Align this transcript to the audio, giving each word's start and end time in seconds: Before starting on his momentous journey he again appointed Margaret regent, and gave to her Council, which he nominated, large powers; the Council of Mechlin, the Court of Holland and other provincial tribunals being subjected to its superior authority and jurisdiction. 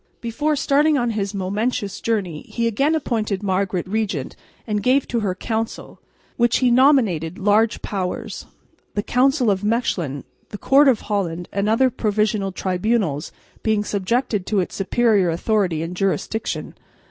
Before 0.19 0.55
starting 0.55 0.97
on 0.97 1.11
his 1.11 1.35
momentous 1.35 2.01
journey 2.01 2.41
he 2.49 2.65
again 2.65 2.95
appointed 2.95 3.43
Margaret 3.43 3.87
regent, 3.87 4.35
and 4.65 4.81
gave 4.81 5.07
to 5.09 5.19
her 5.19 5.35
Council, 5.35 5.99
which 6.37 6.57
he 6.57 6.71
nominated, 6.71 7.37
large 7.37 7.83
powers; 7.83 8.47
the 8.95 9.03
Council 9.03 9.51
of 9.51 9.63
Mechlin, 9.63 10.23
the 10.49 10.57
Court 10.57 10.87
of 10.87 11.01
Holland 11.01 11.47
and 11.53 11.69
other 11.69 11.91
provincial 11.91 12.51
tribunals 12.51 13.31
being 13.61 13.83
subjected 13.83 14.47
to 14.47 14.59
its 14.59 14.73
superior 14.73 15.29
authority 15.29 15.83
and 15.83 15.95
jurisdiction. 15.95 16.73